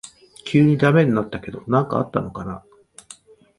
[0.45, 2.65] 急にダメになったけど何かあったのかな